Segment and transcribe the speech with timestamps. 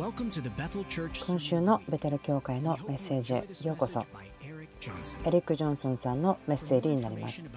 [0.00, 4.00] 今週のベテル教会のメッセージへようこそ。
[4.00, 7.50] エリック・ジョンソンさんのメッセージになります。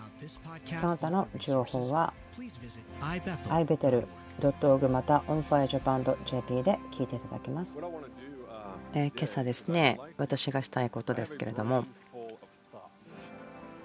[0.78, 2.14] その他の情報は
[3.00, 7.80] ibetel.org また onfirejapan.jp で聞いていただけます。
[8.94, 11.86] え今朝ですね私がしたいことですけれども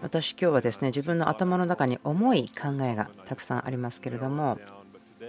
[0.02, 4.58] 私今日はですね自分の頭の中に重い考えがたくさんありますけれども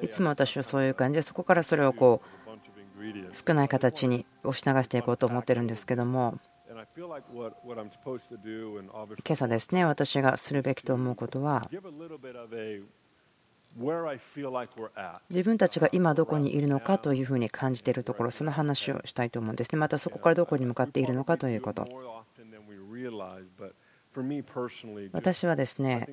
[0.01, 2.38] いつも私はそういう感じでそこからそれをこう
[3.33, 6.85] 少ない形に押し流していこうと思ってるんですけども今
[9.33, 11.69] 朝ですね私がするべきと思うことは
[15.29, 19.79] 自分たちが今どこにいるのかというふうに感じているところその話をしたいと思うんですね。
[19.79, 21.87] またそこからどこに向かっているのかということ。
[25.13, 26.07] 私はですね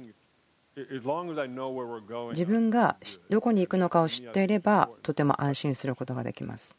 [2.31, 2.97] 自分が
[3.31, 6.77] どこに行くのかを知っていればとても安心することができます。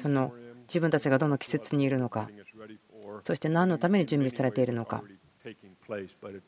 [0.00, 0.32] その
[0.66, 2.28] 自分たちがどの季節にいるのか。
[3.22, 5.04] そして何のために準備されているのか。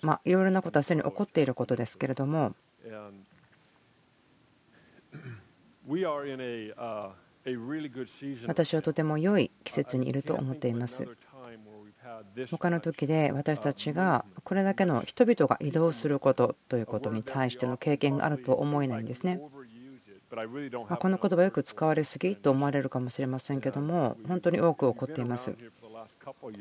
[0.02, 2.56] まあいろいろなことはすでに起こっていることですけれども。
[8.46, 11.08] 私はとても良い季節にいると思っています
[12.50, 19.40] 他の時で私たちがこれだけの人々が移動することということに対しての経験があると思えないんですね。
[20.30, 25.56] この言葉よく使われすぎと思われるかもしれませんけども本当に多く起こっています。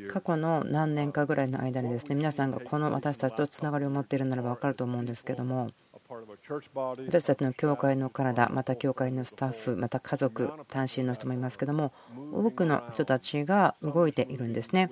[0.09, 5.69] 過去の何年かぐらいの間にですね皆さんがこの私たちとつながりを持っているならば分かると思うんですけども
[7.05, 11.93] 私たちの教会の体また教会のスタッフまた家族単身の人もいますけども
[12.33, 14.89] 多くの人たちが動いているんですね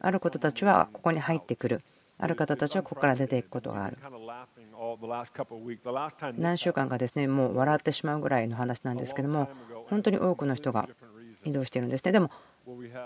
[0.00, 1.82] あることたちはここに入ってくる。
[2.18, 3.98] ある方たちはここから出ていくことがある。
[6.38, 9.48] 何週間かですねもう笑ってしまうぐらいの話なんですけども
[9.88, 10.88] 本当に多くの人が
[11.44, 12.12] 移動しているんですね。
[12.12, 12.30] でも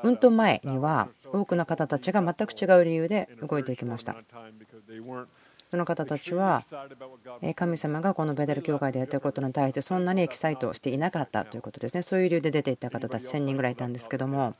[0.03, 4.17] うんと前には多くの方たちが全く違う理由で動いていきました。
[5.67, 6.65] その方たちは
[7.55, 12.03] 神様がこのベテル教会でやってることに対してそんなにエキサイトしていなかったということですね。
[12.03, 14.55] そういう理由で出ていった方たち1000人ぐらいいたんですけども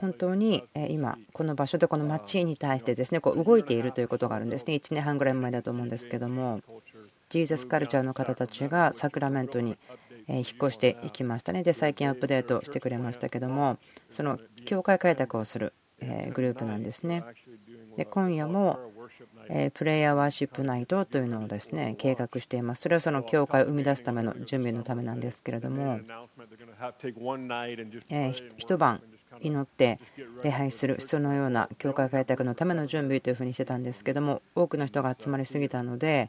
[0.00, 4.74] 本当に今この場所でこの町に対してですねこう動いているということがあるんですね。
[4.74, 6.60] 1年半ぐらい前だと思うんですけども
[7.28, 9.76] ジーザスカルチャーの方たちがサクラメントに
[10.28, 11.62] 引っ越していきましたね。
[11.62, 13.78] で最近アップデートしてくれましたけども
[14.10, 15.72] その教会開拓をする
[16.32, 17.24] グループなんですね。
[17.96, 18.78] で今夜も
[19.74, 22.82] プレイヤーワーシップナイトというのをですね計画しています。
[22.82, 26.00] それはその教会を生み出すための準備のためなんですけれども
[28.56, 29.02] 一晩
[29.40, 30.00] 祈って
[30.42, 36.28] 礼拝するそのような教会開拓のための準備というふうにしてたんですけども多くの人が集まりすぎたので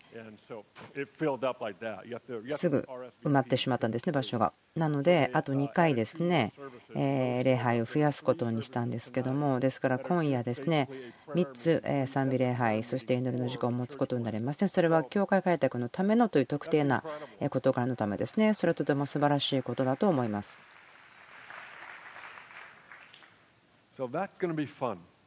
[2.50, 2.88] すぐ
[3.24, 4.54] 埋まってしまったんですね場所が。
[4.76, 6.54] なのであと2回ですね
[6.96, 10.90] 礼拝を増やすことにしたんですけどもですから今夜ですね
[11.34, 14.62] 3つ賛美礼拝そして祈りの時間を持つことになります。
[14.62, 17.04] ねそれは教会開拓のためのという特定な
[17.50, 18.54] 事柄のためですね。
[18.54, 20.64] それはとても素晴らしいことだと思います。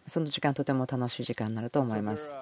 [0.06, 2.34] その時間とても楽しい時間になると思います。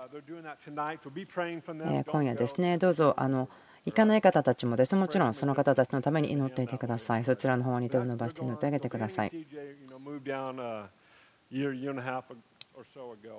[2.06, 3.48] 今夜ですね、どうぞあの
[3.84, 4.94] 行かない方たちもです。
[4.94, 7.24] ね、もちろんその方たちのために祈っていてください。
[7.24, 9.46] そちらの方に手を伸ばして祈ってあげてください。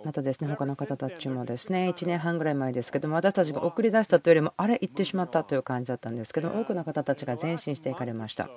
[0.04, 8.50] またですね他の方たちもですね1年半ぐらい前ですけども私たちが送り出したというよりもあれ行ってしまったという感じだったんですけど多くの方たちが前進していかれました。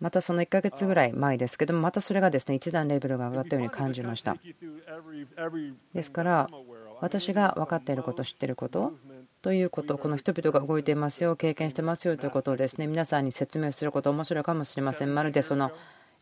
[0.00, 4.36] またその1ヶ月ぐらい前ですけどもまたそれがですね一段レベルが上がったように感じました
[5.94, 6.48] ですから
[7.00, 8.92] 私が分かっていること知っていること
[9.42, 15.70] ということこの人々が動いていますよ経験してますよということをですね皆さんに説明すること面白いかもしれませんまるでその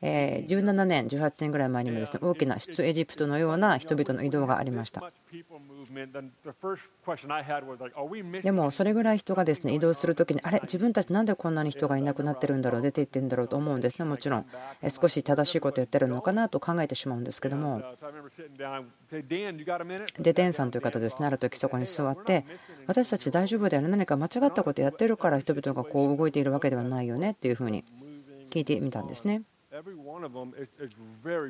[0.02, 5.10] 17年、18年ぐらい前にもですね大きな出エジプトのような人々の移動がありました。
[8.42, 14.46] でもそれぐらい人がですね移動するときにあれ自分たちなんでこんなに人がいなくなってるんだろう出ていってるんだろうと思うんですねもちろん
[14.88, 17.82] 少し正しいことを言ってるのかなと考えてしまうんですけども
[19.08, 22.44] でデンさんという方ですねある時そこに座って
[22.86, 27.84] 私たち大丈夫だよね何か間違ったことやってるから人々がこう動いているわけではないよねっていうふうに
[28.50, 29.42] 聞いてみたんですね。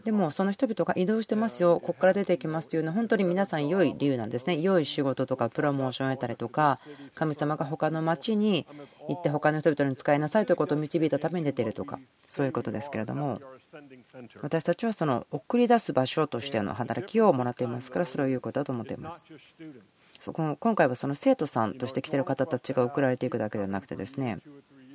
[0.04, 4.60] でもその人々が移動してますよ、ここから出ていきますというのは本当に皆さん良い理由なんですね。
[4.60, 6.80] 良い仕事とかプロモーションを得たりとか、
[7.14, 8.66] 神様が他の町に
[9.08, 13.40] 行って他の人々に使いなさいということを導いたために出ているとか、そういうことですけれども、
[14.42, 19.24] 私たちはその送り出す場所としての働きをもらっていますから、それを言うことだと思っています。
[20.32, 24.38] 今回はその生徒さんとして来てる方たちが送られていくだけではなくてですね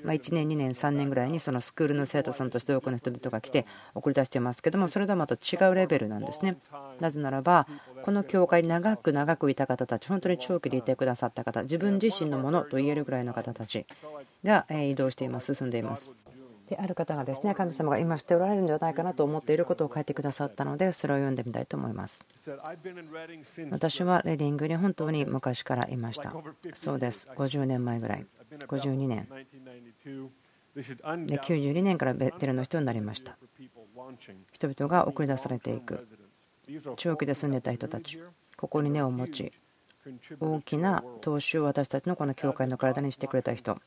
[0.03, 6.57] ま1年、2年、3年ぐらいにそのスクールの生徒さんとして多くの人々が来て送り出していますけどもそれとはまた違うレベルなんですね。
[6.99, 7.67] なぜならば
[8.03, 13.85] この教会に長く長くいた方たち本当に長期でいてくださった方自分自身のものと言えるぐらいの方たち
[14.43, 16.11] が移動しています進んでいます。
[16.71, 22.23] である方がですね神様が今しておられるんではないかなと思っていることを書いてくださったのでそれを読んでみたいと思います
[23.69, 26.33] 私はレディングに本当に昔からいました
[26.73, 28.25] そうです50年前ぐらい
[28.57, 29.27] 52年。
[30.75, 33.37] で92年からベテルの人になりました。
[34.53, 36.07] 人々が送り出されていく。
[36.95, 38.21] 長期で住んでた人たち。
[38.55, 39.51] ここに根を持ち
[40.39, 43.79] 大きな投資を私たちのこの教会の体にしてくれた人。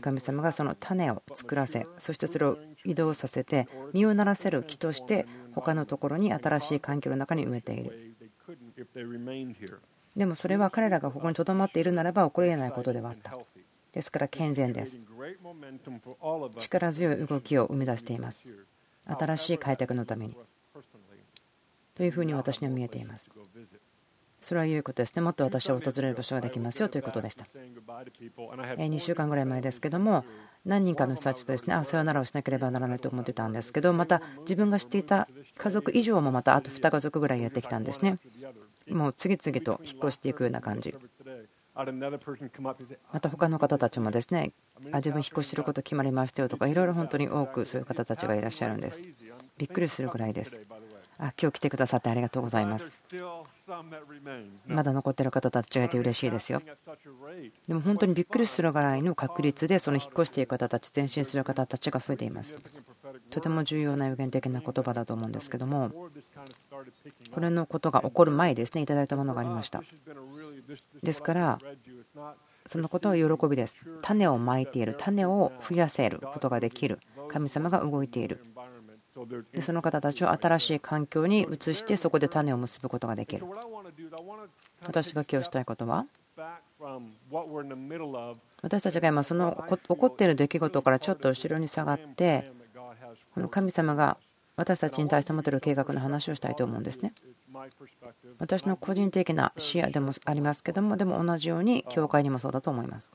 [0.00, 8.14] 神様がその種を作らせそしてそれを移動させて実をならせる木として他のところに新しい環境の中に埋めている。
[10.16, 13.36] でもそれは彼らがここにとどまっているならば起こりえないことではあった。
[13.92, 15.00] ですから健全です
[16.58, 18.48] 力強い動きを生み出しています
[19.06, 20.36] 新しい開拓のために
[21.94, 23.30] というふうに私には見えています
[24.40, 25.22] それは良いことですね。
[25.22, 27.46] もっと私は訪れる場所ができますよということでした。
[28.76, 30.24] 2週間ぐらい前ですけども、
[30.64, 38.18] 何人かの人たちとですね、あさよならをしなければならないと思ってたんですけど、また自分が知っていた家族以上もまたあと2家族ぐらいやってきたんですね。
[38.88, 40.94] もう次々と引っ越していくような感じ。
[41.74, 44.52] また他の方たちもですね、
[44.92, 49.02] あ自分引っ越しすること決まりましたよとか、いろいろ本当に多くそういう方たちがいらっしゃるんです。
[49.56, 50.60] びっくりするぐらいです。
[51.22, 52.90] あ今日来てくださってありがとうございます。
[54.66, 56.62] まだ残ってる方たちがいて嬉しいですよ。
[57.68, 62.58] でも本当にびっくりするぐらいの確率でその引っ越していく方たち、前進する方たちが増えています。
[63.28, 65.90] とても重要な予言的な言葉だと思うんですけども、
[67.34, 69.82] これのことが起こる前ですね、いただいたものがありました。
[71.02, 71.58] ですから、
[72.66, 73.78] そのことは喜びです。
[74.02, 78.44] 種をまいている、種を増やせることができる、神様が動いている。
[79.52, 83.44] でその方たちを新しい環境に移してそこで種を結ぶことができる
[84.82, 86.06] 私が今日したいことは
[88.62, 92.52] 私たちが今その起こっている出来事からちょっと後ろに下がって
[93.34, 94.16] この神様が
[94.56, 97.12] 私たちに対して持っている計画の話をしたいと思うんですね
[98.38, 103.12] 私の個人的な視野でもありますけどもでも同じように教会にもそうだと思います。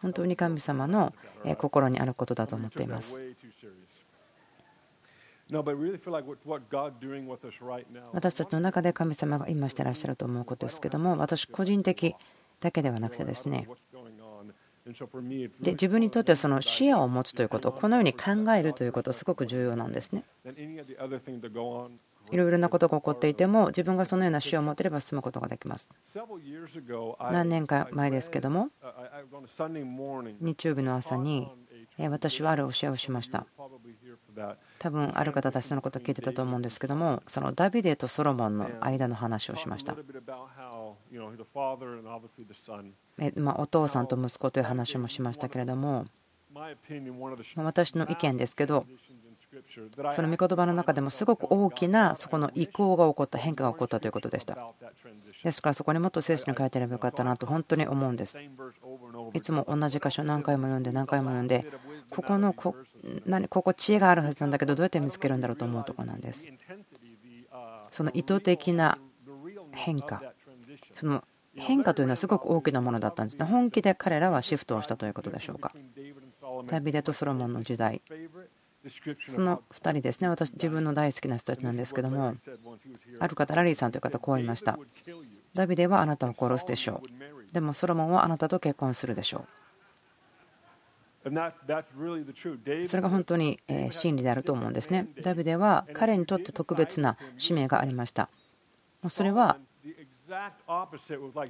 [0.00, 1.12] 本当に神様の
[1.58, 3.18] 心にあることだと思っています。
[8.12, 12.14] 私たちの中で神様が今してらっしゃると思うことですけども私個人的
[12.60, 13.68] だけではなくてですね
[14.84, 20.24] で自分にとってはその視野を持つということこのように考えるということすごく重要なんですね。
[22.30, 25.90] いろいろなことが起こっていても自分がそのような死を持てれば進むことができます。
[27.30, 28.70] 何年か前ですけども
[30.40, 31.48] 日曜日の朝に
[31.98, 33.46] 私はある教えをしました。
[34.78, 39.94] 多分ある方たちそのことを聞いてたと思うんですけどもそのダビデとソロモンの間の話をしました
[43.36, 46.06] まお父さんと息子という話もしましたけれども
[47.56, 48.86] 私の意見ですけど
[50.14, 54.56] その御言葉の中でもすごく大きなそこの移行が起こった変化が起こったということでした。
[55.44, 58.38] ですからそこにもっと聖書に書いてればよかったなと本当に思うんです。
[59.34, 61.66] いつも同じ箇所何回も読んで何回も読んで
[62.08, 62.74] ここのこ
[63.26, 66.48] 何ここ知恵があるはずなんだけどどうやって見つけるんだろうと思うところなんです。
[67.90, 68.96] その意図的な
[69.72, 70.22] 変化
[71.02, 71.24] その
[71.56, 75.72] 変化というのはすごく大きなものだったんですね本気で彼らはシフトをしたということでしょうか
[76.66, 78.00] ダビデとソロモンの時代
[79.28, 82.34] その2人ですね、私、自分の大好きな人たちなんですけども、
[83.20, 84.76] ある方、ラリーさんという方、こう言いました。
[85.54, 87.00] ダビデはあなたを殺すでしょ
[87.48, 87.52] う。
[87.52, 89.48] でも、ソロモンはあなたと結婚するでしょう。
[91.24, 95.06] それが本当に真理であると思うんですね。
[95.22, 98.28] ダビデは彼にとって特別な使命がありました。
[99.08, 99.58] それは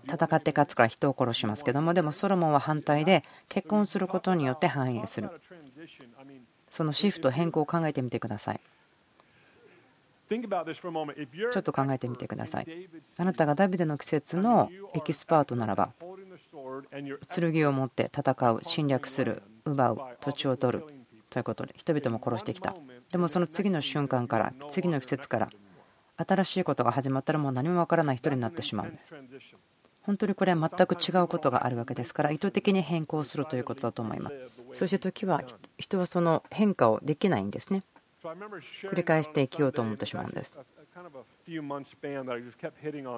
[0.07, 5.31] 戦って勝つから人を殺しますけどもでもソロモンは反対で結婚することによって繁栄する。
[6.69, 8.61] そのシフト変更を考えてみてください。
[10.31, 12.89] ちょっと考えてみてください。
[13.19, 15.91] あなたがダビデの季節のエキスパートならば
[17.29, 20.85] 剣を持って戦う侵略する奪う土地を取る
[21.29, 22.75] ということで人々も殺してきた。
[23.11, 25.51] でもその次の瞬間から次の季節から
[26.27, 29.17] 新しいことが始まったらもう何もわからない人になってしまうんです
[30.03, 34.37] 本当にこれは全く違うことがあるわけですから意図的に変更するということだと思います
[34.75, 35.43] そして時は
[35.79, 37.83] 人はその変化をできないんですね
[38.25, 40.57] 繰り返して生きようと思ってしまうんです。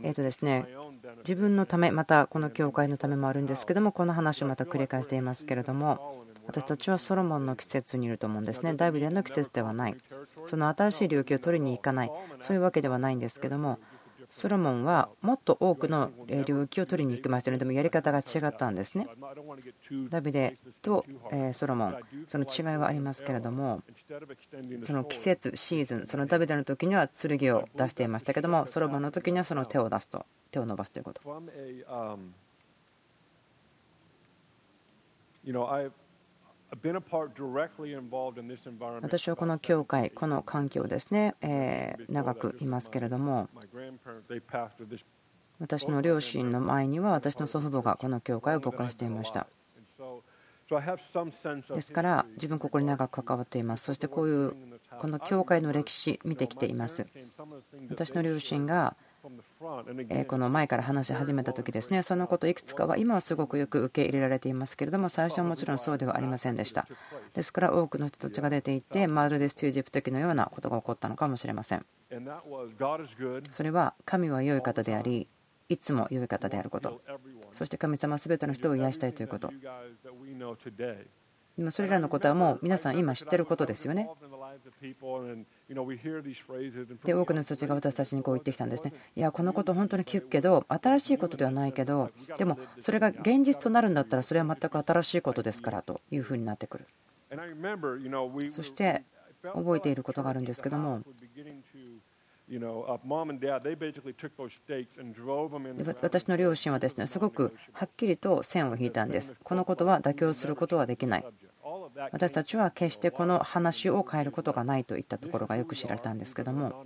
[0.03, 0.67] えっとですね、
[1.19, 8.75] 自分のため、またこの教会のためもあるんですけども、この話をまた繰り返していますけれども、私たちはソロモンの季節にいると思うんですね。
[8.75, 9.97] ダビデの季節ではない。
[10.47, 13.79] その新しい領域を取りに行かない、そういうわけではないんですけども、
[14.29, 16.11] ソロモンはもっと多くの
[16.47, 19.07] 領域を取りに行きましたのでもやり方が違ったんですね。
[20.09, 21.05] ダビデと
[21.53, 23.83] ソロモン、その違いはありますけれども、
[24.83, 31.23] その季節、シーズン、そのダビデの時には剣を出していましたけども、ソロモンの時にはその手を出すと、手を伸ばすということ。
[39.03, 43.49] 私はこの教会、この環境ですね、え長くいますけれども、
[45.59, 49.47] 私の両親の前には私の祖父母がこの教会を牧会していました。
[51.75, 53.85] ですから自分ここに長く関わっています。
[53.85, 54.55] そしてこういう
[54.99, 57.07] この教会の歴史見てきています。
[57.91, 58.97] 私の両親が
[60.27, 66.87] この前から話し始めた時ですねそのこといくつかは今はすごくよく受け入れられていますけれども最初はもちろんそうではありませんでした。
[67.33, 71.87] ですから多くの人たちが出ていてまるでステュージプ時のようなことが起こったのかもしれません。
[73.51, 75.27] それは神は良い方であり
[75.71, 77.01] いつも良い方であること。
[77.53, 79.51] そして神様は全ての人を癒したいということ。
[81.71, 84.09] それらのことはもう皆さん今知ってることですよね。
[87.05, 88.93] で多くの人たちが私たちにこう言ってきたんですね。
[89.15, 96.87] いやこのこと本当に聞くけど新しいことではないけどでもそれが現実となるんだったらそれは全く新しいことですからというふうになってくる。
[98.51, 99.05] そして
[99.43, 101.03] 覚えていることがあるんですけども
[106.03, 109.35] 私の両親はですねすごくはっきりと線を引いたんです。
[109.43, 111.25] このことは妥協することはできない。
[112.13, 116.85] 私たちは決してこの話を変えることがないといったところがよく知られたんですけども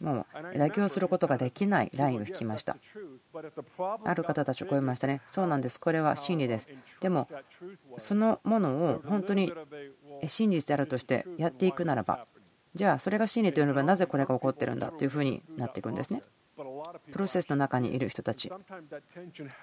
[0.00, 2.76] もう妥協することができないラインを引きました。
[4.04, 5.20] ある方たちを超えましたね。
[5.26, 5.78] そうなんです。
[5.78, 6.68] これは真理です。
[7.00, 7.28] でも
[7.98, 9.52] そのものを本当に
[10.26, 12.26] 真実であるとしてやっていくならば
[12.74, 16.22] じゃあそれが真理というのはなぜこれが起こってるんだというふうになっていくんですね。
[17.12, 18.50] プロセスの中にいる人たち、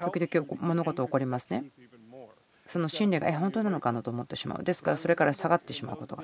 [0.01, 1.65] 時々物事起こりますね。
[2.67, 4.63] その真理がえ本当なのかなと思ってしまう。
[4.63, 6.23] ですからそれから下がってしまうことが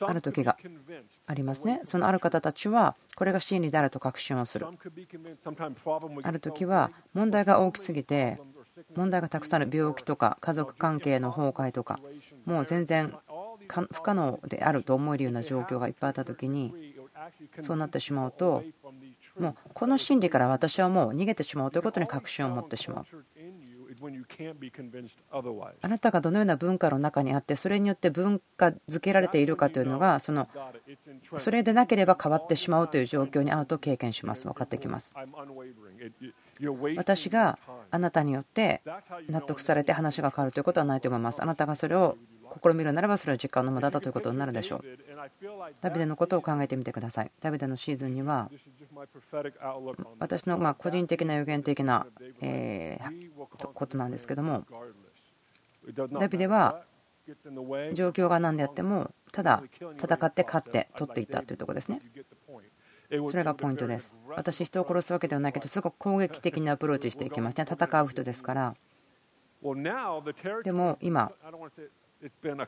[0.00, 0.56] ある時が
[1.26, 1.80] ありますね。
[1.84, 4.66] そのある方たちはこれが真理であると確信をする。
[6.22, 8.40] ある時は問題が大きすぎて
[8.94, 12.00] 問題がたくさんある病気とか家族関係の崩壊とか
[12.44, 13.14] もう全然
[13.68, 16.94] 不可能であると思えるような状況がいっぱいあった時に
[17.60, 18.64] そうなってしまうと
[19.42, 23.06] もうこの心理から私はもう逃げてしまうということに確信を持ってしまう。
[25.80, 30.48] あなたがどのような文化の中にあってそれによって文化づけられているかというのがその
[31.38, 34.44] それでなければ変わってしまうという状況に遭うと経験します。
[34.44, 35.14] 分かってきます。
[36.96, 37.58] 私が
[37.90, 38.82] あなたによって
[39.28, 41.42] 納得されて話が変わるということはないと思います。
[41.42, 42.16] あなたがそれを
[42.62, 44.84] 試みるならばそれは時間の無駄だということになるでしょう。
[45.80, 47.30] ダビデのことを考えてみてください。
[47.40, 48.50] ダビデのシーズンには
[50.18, 52.06] 私のま個人的な予言的な
[52.40, 52.98] え
[53.74, 54.64] ことなんですけども
[56.18, 56.82] ダビデは
[57.94, 59.62] 状況が何であってもただ
[59.96, 62.00] 戦って勝って取っていったというところですね。
[63.28, 64.16] それがポイントです。
[64.36, 67.66] 私人を殺すわけではないけどすごく攻撃的にアプローチしていきますね。
[67.70, 68.74] 戦う人ですから。
[70.64, 71.30] でも今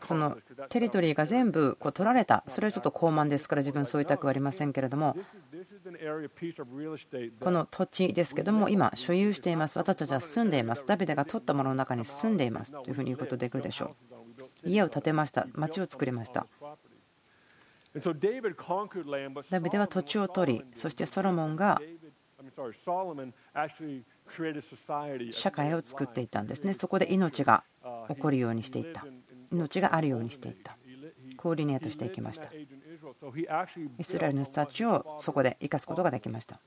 [0.02, 0.36] その
[0.68, 5.16] テリトリーが全部こう取られた、それはちょっと高慢ですから自分そう言いたくはありませんけれども、
[7.40, 13.94] この土地ですけども、今、所有しています、私たちは住んでいます、ダビデが取ったものの中に住んでいますというふうに言うことできるでしょ
[14.64, 14.68] う。
[14.68, 16.46] 家を建てました、町を作りました。
[19.50, 21.80] ダビデは土地を取り、そしてソロモンが
[25.30, 27.62] 社会を作っていたんですね、そこで命が
[28.08, 29.06] 起こるようにしていった。
[29.50, 30.76] 命があるようにしていった。
[31.36, 32.48] コーディネートしていきました。
[33.98, 36.60] イスラエルの人たちをそこで生かすことができました。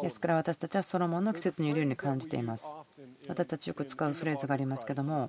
[0.00, 2.72] ですから私たちはソロモンの季節にいるように感じています。
[3.26, 5.28] 私たちよく使うフレーズがありますけども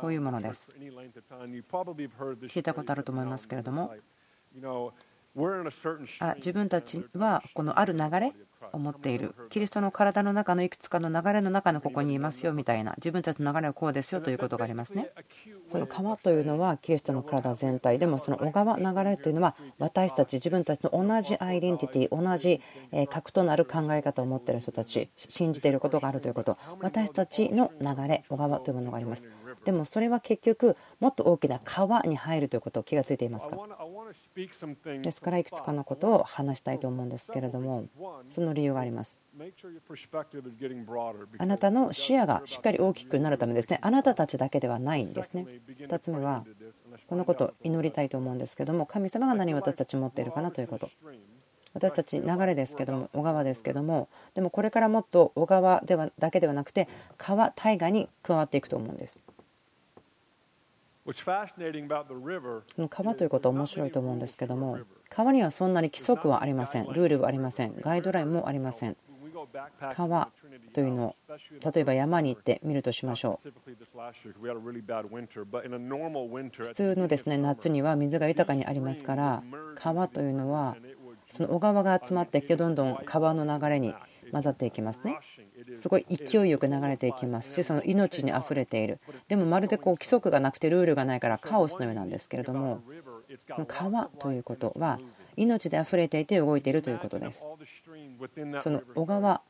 [0.00, 0.72] こういうものです。
[0.72, 3.94] 聞いたことあると思いますけれども
[6.20, 8.32] あ自分たちはこのある流れ
[8.72, 9.34] を持っている。
[9.50, 12.94] キリストの体の中のいくつかの流れの中のここにいますよみたいな。
[12.96, 15.10] 自分たちの流れはこうですよということがありますね。
[15.70, 17.98] その川というのはキリストの体全体。
[17.98, 22.60] でもその小川流れというのは私たち自分たちの同じアイデンティティ同じ
[23.08, 26.58] 核となる考え方を持っている人たち信じていることがあるということ。
[26.80, 29.28] 私たちの流れ小川というものがあります。
[29.64, 33.58] でもそれは結局もっと大きな川に入るということを気がついていますか？
[35.02, 37.84] ですからいくつかのことを話したいと思うんですけれども
[38.30, 39.20] その理由があります。
[41.38, 43.78] あなたの視野がしっかり大きくなるためですね。
[43.82, 45.46] あなたたちだけではないんですね。
[45.78, 46.44] 2つ目は
[47.08, 50.90] このことを祈りたいと思うんですけども神様が何を私たち持っているかなということ。
[51.72, 59.18] 私たち流れですけども小川ですけどもでもこれからもっと小川ではだけではなくて川大河に加わっていくと思うんです
[62.88, 66.84] 川ということは面白いと思うんですけども川にはそんなに規則はありません。
[66.92, 67.74] ルールはありません。
[67.80, 68.96] ガイドラインもありません。
[69.96, 70.30] 川
[70.72, 71.16] というのを
[71.72, 73.52] 例えば山に行ってみるとしましょう。
[76.62, 79.42] 普通のですね夏には水が豊かにありますから
[79.74, 80.76] 川というのは
[81.28, 83.94] その小川が集まってきてどんどん川の流れに
[84.32, 85.18] 混ざっていきますね。
[85.76, 88.98] すごい勢いよく流れていきますしその命にあふれている。
[89.28, 92.82] でもまるでこう規則がなくてルールがないからカオスのようなんですけれども
[93.52, 94.98] その川ということは
[95.36, 97.46] 命であふれていて動いているということです。
[98.60, 99.40] その小川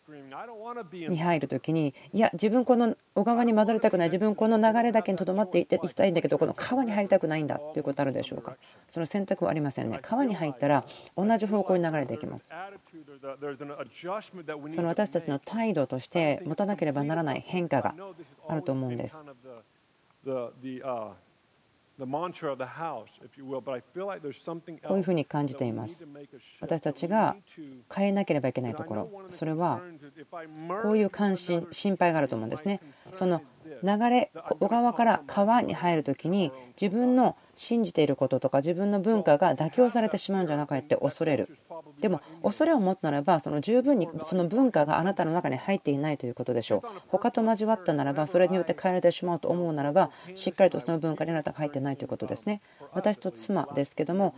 [0.93, 4.09] に入る時にいや自分この小川に戻りたくない。
[4.09, 8.57] 自分この流れだけにとどまっていきたいんだけどこの川に入りたくないんだということあるでしょうか。
[8.89, 9.99] その選択はありませんね。
[10.03, 10.85] 川に入ったら
[11.17, 12.53] 同じ方向に流れていきます。
[14.71, 17.95] その私たちの態度として持たなければならない変化が
[18.49, 19.25] あると思うんです
[24.87, 26.07] こういうふうに感じています。
[26.61, 27.37] 私たちが
[27.93, 29.81] 変えなければいけないところ、それは
[30.83, 32.81] こういう関心、心配があると思うんですね。
[33.13, 33.43] その
[33.83, 41.59] 流れ、小川から川に入るときに自分の信じていることとか自分の文化が妥協されてしまうんじゃなくて恐れる。
[42.01, 46.83] でも恐れを持つならばその十分にその文化があなたの中に入っていないということでしょう。
[47.09, 52.63] 他と交わったならばそれによって変えられてしまうと思うならばしっかりとその文化にあなたが入っていないということですね。
[52.93, 54.35] 私と妻ですけども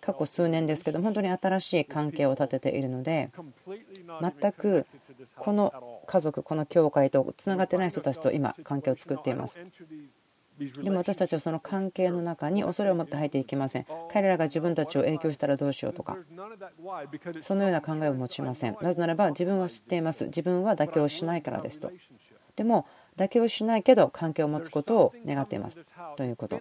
[0.00, 3.30] 過去数年ですけど本当に新しい関係を立てているので
[4.20, 4.86] 全く
[5.36, 9.62] この家族この教会とつながってない人たちと今関係を作っています。
[10.58, 13.86] でも私たちはその関係の中に恐れを持って入っていけません。
[14.10, 16.16] 彼らが自分たちを影響したらどうしようとか。
[17.42, 18.76] そのような考えを持ちません。
[18.80, 20.24] なぜならば自分は知っています。
[20.26, 21.92] 自分は妥協しないからですと。
[22.56, 22.86] でも
[23.16, 25.80] 妥協しないけど関係を持つことを願っています。
[26.16, 26.60] ということ。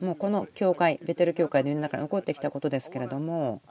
[0.00, 3.62] もうこの教会ベテル教会の世の中に起こってきたことですけれども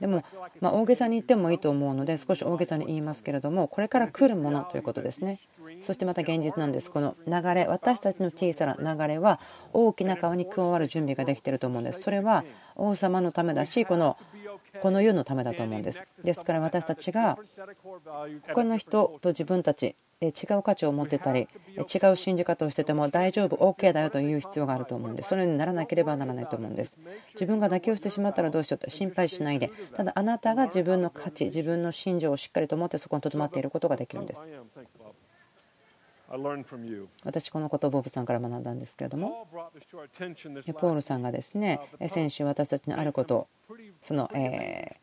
[0.00, 0.24] でも
[0.60, 5.40] ま大げさに言ってもいいと思うので少し大げさに言いますけれどもこれから来るものということですね。
[5.80, 6.90] そしてまた現実なんです。
[6.90, 9.40] この流れ私たちの小さな流れは
[9.72, 12.00] 大きな川に加わる準備ができていると思うんです。
[12.00, 12.44] それは
[12.76, 14.16] 王様のためだしこの
[14.80, 16.02] この世のためだと思うんです。
[16.22, 17.38] ですから私たちが
[18.48, 19.96] 他の人と自分たち
[20.28, 26.98] 違う価値を持ってたり違う信じ方をしてても大丈夫 OK だよという必要があると思うんですそのようにならなければならないと思うんです。
[27.34, 29.70] 自分が妥協してしまったらどうしようと心配しないで。
[29.94, 34.42] ただあなたが自分の価値自分の信条をしっかりと持ってそこにとどまっていることができるんです
[37.24, 39.46] 私このことをボブさんから学んだんですけれども。
[40.72, 43.48] ポールさんがですね先週私たちのあること
[44.00, 44.96] そのえ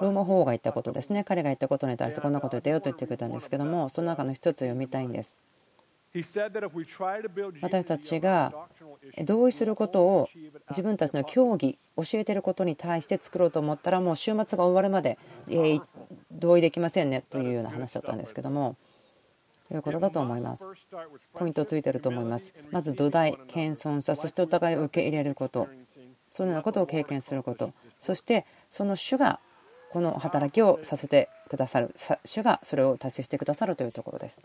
[0.00, 1.22] ローマ法王が言ったことですね。
[1.24, 5.38] 彼が言ったことに対してこんなこと言ったよと言ってくれたんですけどもその中の一つを読みたいんです。
[7.60, 8.52] 私たちが
[9.24, 10.28] 同意することを
[10.70, 15.18] 自分たちの教義教えてることに対して作ろうと思ったらもう週末が終わるまで
[16.30, 18.76] 同意できませんねというような話だったんですけども。
[18.76, 18.93] と
[19.76, 20.64] いうことだと思います。
[21.34, 22.54] ポイントついてると思います。
[22.70, 25.68] まず土台、謙遜さ、そしてお互いを受け入れること、
[26.30, 29.40] そのようなことを経験すること、そしてその主が
[29.90, 34.42] この働きをさせてくださる、主がそれを達成してくださるというところです。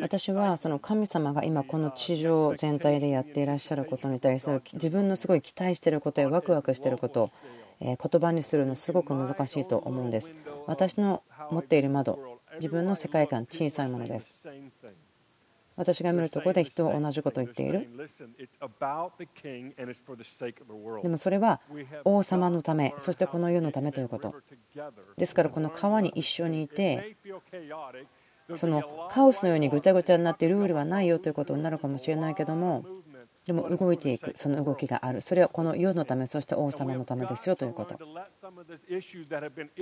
[0.00, 7.30] 私はその神様が今この地上全体でやっていらっしゃることに対する自分のすごい期待していることやワクワクしていること
[7.80, 10.34] 言葉にするのすごく難しいと思うんです。
[10.66, 14.36] 私の持っている窓自分の世界観小さいものです。
[15.76, 17.88] 私が見るところで人は同じことを言っている。
[21.02, 21.60] でもそれは
[22.04, 24.34] 王様のためそしてこの世のためということ。
[25.16, 27.16] ですからこの川に一緒にいて
[28.56, 32.84] そのカオスのようにぐちゃぐちゃになってルールはないよということになるかもしれないけども
[33.46, 35.20] でも動いていくその動きがある。
[35.20, 37.98] それはこの世のためそして王様のためですよということ。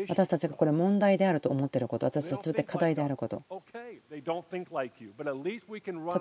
[0.09, 3.43] 私たちがこれ問題であると思っていること私たちにとって課題であること。
[4.11, 4.23] 例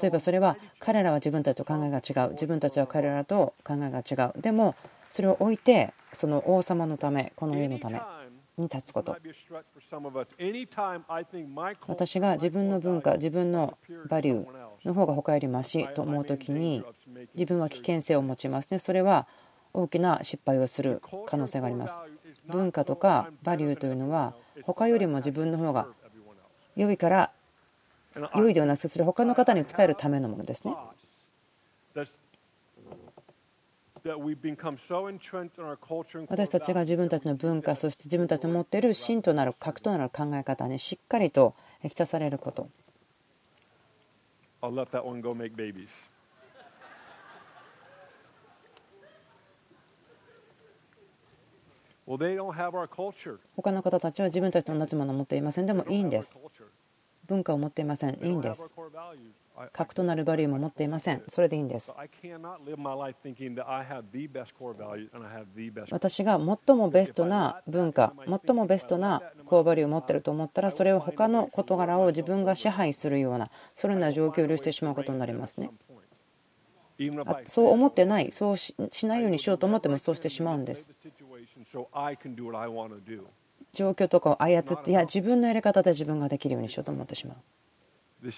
[0.07, 2.31] えばそれは彼らは自分たちと考えが違う。
[2.31, 4.41] 自分たちは彼らと考えが違う。
[4.41, 4.75] でも
[5.09, 7.99] それを置いてその王様のためこの世のため。
[8.61, 9.15] に立つこと。
[11.87, 16.83] 私が自分の文化自分のバリューの方が他よりましと思う時に
[17.33, 18.79] 自分は危険性を持ちますね。
[18.79, 19.27] それは
[19.73, 21.99] 大きな失敗をする可能性があります。
[22.47, 25.87] 文化とかバリューというのは他よりも自分の方が
[26.75, 27.31] 良いから
[28.35, 30.75] 良いではなくそれ他の方に使えるためのものですね
[36.27, 42.67] 私たちが自分たちの文化そして自分たちの持っている真となる核となる考え方にしっかりと引き出されること。
[53.55, 55.65] 他の方たちは自分たちと同じものを持っていません。
[55.65, 56.37] でもいいんです
[57.31, 58.69] 文化を持っていませんいいんです
[59.73, 61.21] 核となるバリューも持っていません。
[61.27, 61.95] それでいいんです。
[65.91, 68.13] 私が最もベストな文化、
[68.45, 75.69] 最もベストなコアバリューを持っていると思ったら、それを他の事柄を自分が支配するような、そのような状況を許してしまうことになりますね。
[77.47, 80.93] そう思ってない、そうしないようにしようと思ってもそうしてしまうんです。
[83.73, 87.37] 状況とかを操って、いや、自分のやり方で自分ができるようにしようと思ってしまう。
[88.23, 88.31] で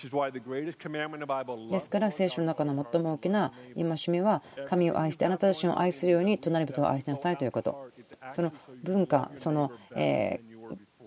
[1.80, 7.92] すから聖書の中の最も大きな戒めは神を愛してあなた自身を愛するように隣人を愛しなさいということ。
[8.32, 10.40] その文化そのえ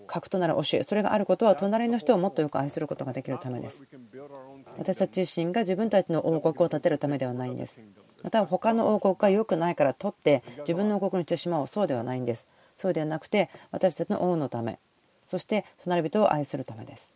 [0.05, 3.87] 核となる教えそれがあることは隣の人をもっとよく愛することができるためです。
[4.77, 7.83] 私たち自身が自分たちの王国を建てるためではないんです。
[8.21, 11.67] また他の王国が良くないから取って自分の王国にしてしまおう。
[11.67, 14.79] そうではないんですそうではなくて私たちの王のため
[15.25, 17.13] そして隣人を愛するためです。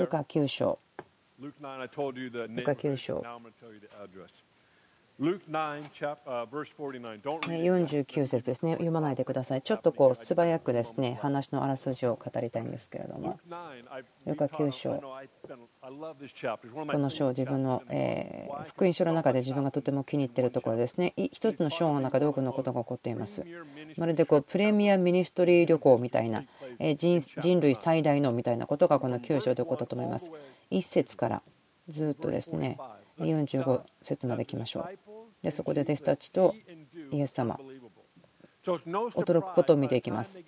[0.00, 0.78] ルカ9章。
[2.56, 3.22] ルカ9章。
[7.48, 9.62] 49節ですね、読まないでください。
[9.62, 13.38] ちょっとこう素早くですね話のあらすじを語りたいんですけれども、
[14.26, 23.42] ルカ9章、この章、自分の、え福音書の中で自分がとても気に入っているところですね、一つの章の中で多くのことが起こっています。
[23.96, 26.44] まるでこうプレミアミニストリー旅行みたいな、
[26.78, 30.30] 人類最大のみたいなことがこの9章ということだと思います。
[30.70, 31.42] 1節から
[31.88, 32.76] ずっとですね、
[33.18, 34.98] 45節まで来ましょう。
[35.42, 36.54] でそこで弟子たちと
[37.12, 37.58] イエス様
[38.66, 40.40] 驚くことを見ていきます。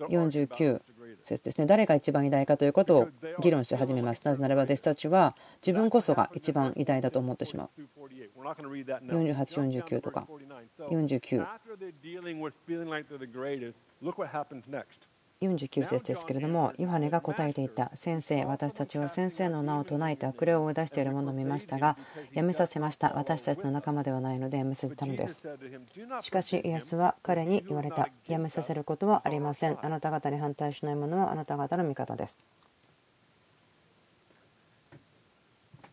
[0.00, 0.82] 49
[1.24, 1.66] 節ですね。
[1.66, 3.08] 誰が一番偉大かということを
[3.40, 4.22] 議論し始めます。
[4.24, 5.34] なぜならば弟子たちは
[5.66, 7.82] 自分こそが一番偉大だと思ってしまう。
[8.38, 9.34] 48、
[9.82, 10.26] 49とか
[10.78, 11.46] 49。
[15.42, 21.96] 49節ですけれども、ヨハネが答えていた、先生、私たちは先生の名を唱えて悪霊を追い出しているものを見ましたが、
[22.32, 23.12] やめさせました。
[23.14, 25.42] 私たちの仲間ではないのでやめさせたのです。
[26.20, 28.08] しかし、イエスは彼に言われた。
[28.28, 29.78] やめさせることはありません。
[29.82, 32.38] あなた方に反対しないものはあなた方の味方です。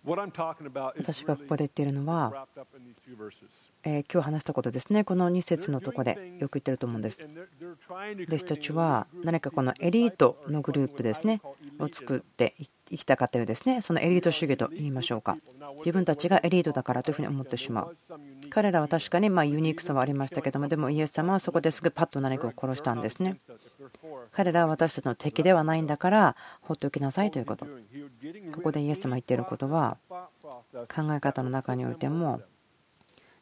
[0.06, 2.48] 私がここで言っているのは、
[3.84, 7.26] え今日話したことですね、この2節のとこでよく言ってると思うんです。
[8.28, 11.42] 弟子たちは何かこのエリートのグループですね、
[11.80, 12.56] を作って
[12.90, 15.38] 生きたかったようですね、そのエリート主義と言いましょうか。
[15.78, 17.98] 自分たちがエリートだからというふうに思ってしまう。
[18.50, 23.40] 彼らは確かにまユニークさはありましたけども、でもイエス様はそこですぐパッと何かを殺したんですね。
[24.32, 27.66] 彼らは私たちの敵ではないんだから放っておきなさいということ。
[28.54, 32.42] ここでイエス様言っていることは考え方の中においても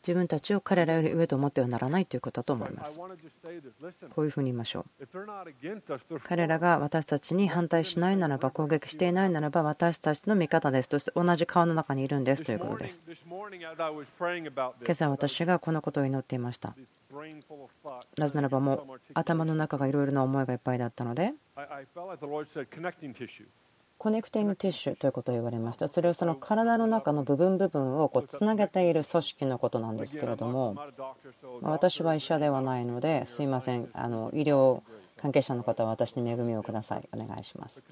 [0.07, 2.97] 自分たちを彼らより上と思ってはならないということだと思います。
[2.97, 6.19] こういうふうに言いましょう。
[6.23, 13.03] 彼らが私たちに反対しないならば、攻撃していないならば、私たちの味方ですとして同じ川の中にいるんですということです。
[13.09, 16.73] 今朝私がこのことを祈っていました。
[18.17, 21.33] なぜならばもう頭の中がいろいろな思いがいっぱいだったので。
[23.97, 25.87] connecting tissue ということを言われました。
[25.87, 30.75] それはその体の中の部分部分をこうつなげている組織のことなんですけれども
[31.61, 34.81] 私は医者ではないのですいませんあの医療
[35.17, 37.87] 関係者の方は私に恵みをくださいお願いします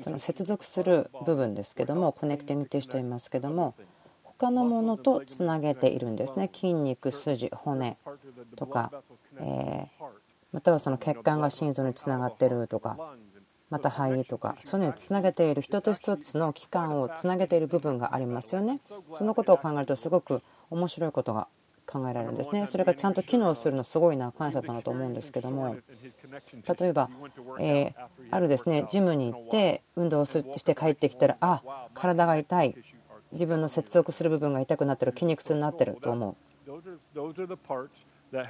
[0.00, 3.74] その接続する部分ですけども connecting tissue と言いますけども
[4.22, 7.96] 他のものとつなげているんですね筋肉筋骨
[8.56, 8.90] とか、
[9.40, 9.86] え
[10.52, 13.14] またはその血管が心臓につながってるとか
[13.74, 18.78] また肺とかそういうのにつなげている一つ一つの器官をつなげている部分がありますよね。
[19.14, 21.48] そのことを考えるとすごく面白いことが
[21.84, 22.68] 考えられるんですね。
[22.68, 25.74] それがちゃんと機能するのすごいな感謝だなと思うんですけども。
[26.78, 27.10] 例えば、
[27.58, 27.94] え
[28.30, 31.60] あるですねジムに行って運動して帰ってきたらあ
[31.94, 32.76] 体が痛い。
[33.32, 36.74] 自分の接続する部分が痛くなってる筋肉痛になってると思う。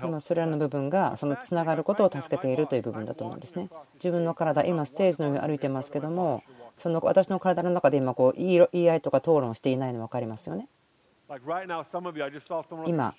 [0.03, 3.69] 今それらの部分がそのつながることを助けているという部分だと思うんですね。
[3.95, 6.43] 自分の体今ステージの上歩いてますけども
[6.77, 10.69] その私の体の中で今こう言い合いとか討論していないの分かりますよね。
[12.87, 13.15] 今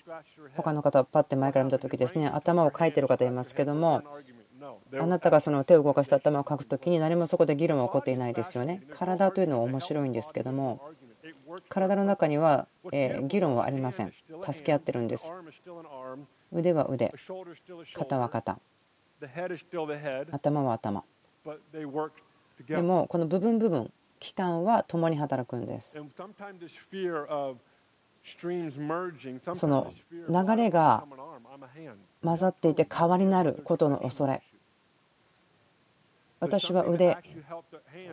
[0.56, 4.04] 他の方パッて前から見た時ですね頭をかいてる方いますけども
[5.00, 8.84] あなたがその手を動かして頭をかく時に何もそこで議論は起こっていないですよね。
[8.92, 10.82] 体というのは面白いんですけども
[11.70, 12.68] 体の中には
[13.24, 14.14] 議論はありません。
[14.52, 15.32] 助け合ってるんです。
[16.56, 17.14] 腕は腕。
[17.94, 18.60] 肩は肩。
[20.32, 21.04] 頭は頭。
[22.68, 26.00] でもこの部分部分器官は共に働くんです。
[29.56, 31.06] その流れが
[32.24, 34.42] 混ざっていて川になることの恐れ。
[36.40, 37.18] 私は腕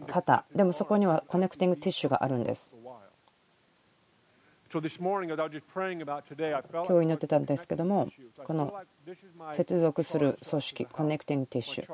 [0.07, 0.45] 肩。
[0.55, 2.73] でもそこには connecting tissue があるんです
[6.89, 8.09] 今日祈ってたんですけども
[8.45, 8.73] この
[9.53, 11.87] 接続する組織 connecting tissue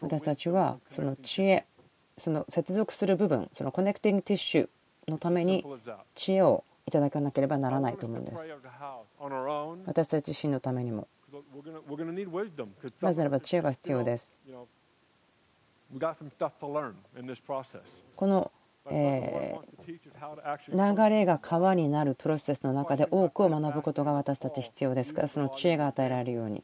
[0.00, 1.64] 私たちはその知恵
[2.16, 4.68] その接続する部分その connecting tissue
[5.08, 5.64] のために
[6.14, 8.50] 知恵をいただかなければならないと思うんです。
[9.84, 11.06] 私たち自身のためにも。
[13.02, 14.34] なぜならば知恵が必要です。
[18.16, 18.50] この
[18.90, 19.54] え
[20.68, 26.62] 流れが川になるプロセスの中で多くを学ぶことが私たち必要ですからその知恵が与えられるように。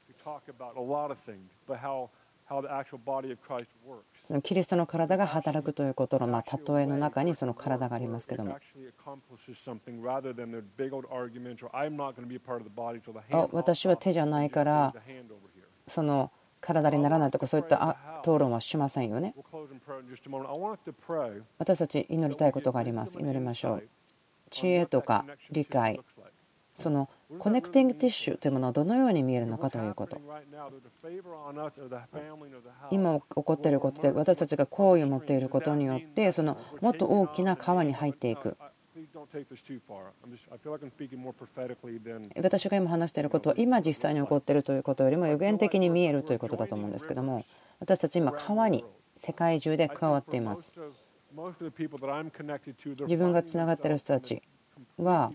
[4.25, 8.59] そのキリストの体が働くということのま例えの中にその体がありますけども。
[13.53, 14.95] 私は手じゃないから
[15.87, 16.31] その
[16.65, 19.35] 体にならないとかそういった討論はしませんよね。
[21.59, 23.19] 私たち祈りたいことがあります。
[23.21, 23.89] 祈りましょう。
[24.49, 26.01] 知恵とか理解。
[26.75, 30.19] その connecting tissue というものはどのように見えるのかということ。
[32.91, 38.57] 今起こっていることで私たちが好意を持っていることによってそのもっと大きな川に入っていく。
[42.37, 47.45] 私が今話していることは今実際に起こっているということよりも予言的に見えるということだと思うんですけども
[47.81, 48.85] 私たち今川に
[49.17, 50.75] 世界中で加わっています。
[53.01, 54.43] 自分がつながっている人たち
[54.99, 55.33] は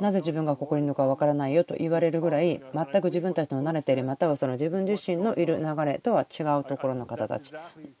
[0.00, 7.52] なぜ自分がここにいるのか分からないよと言われるぐらい全く自分たちの慣れているまたはその自分自身のいる流れとは違うところの方たち。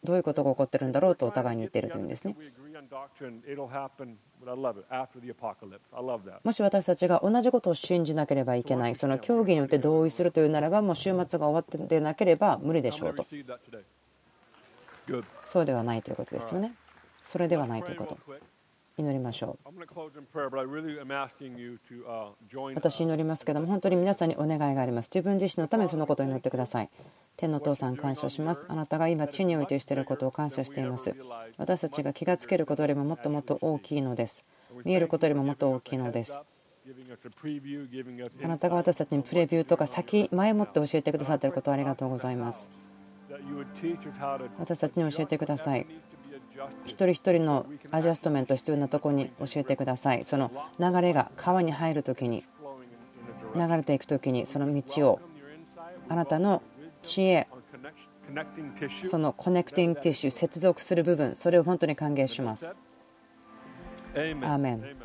[0.04, 2.36] どういうことが起こってるんだろうとお互いに言っているというんですね。
[6.44, 13.26] もし私たちが同じことを信じなければいけないその教義によって同意するというならばもう週末が終わってなければ無理でしょうと。
[15.44, 16.72] そうではないということですよね
[17.24, 18.18] それではないということ。
[18.96, 19.68] 祈りましょう。
[22.74, 25.10] 私祈りますけども本当に皆さんにお願いがあります。
[25.12, 26.90] 自分自身のためにそのことを祈ってください。
[27.36, 28.66] 天の父さん感謝します。
[28.68, 31.12] あなたが今地においてしていることを感謝しています。
[31.56, 34.44] 私たちが気がつけることよりももっともっと大きいのです。
[34.84, 36.38] 見えることよりももっと大きいのです。
[38.42, 42.70] あなたが私たちにプレビューとか先前もって教えてくださっていることをありがとうございます。
[44.58, 45.86] 私たちに教えてください
[46.84, 50.24] 一人一人のアジャストメント必要なところに教えてください。
[50.24, 52.44] その流れが川に入る時に
[53.54, 55.20] 流れていく時にその道を
[56.08, 56.62] あなたの
[57.02, 57.46] 知恵
[59.04, 62.76] その connecting tissue 接続する部分それを本当に歓迎します。
[64.14, 64.96] アーメン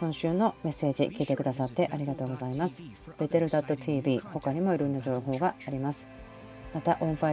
[0.00, 2.82] 今週のメッセージ聞いてくださってありがとうございます。
[3.18, 6.06] ベテルダット TV 他にもいろんな情報があります。
[6.72, 7.30] また、オンファイ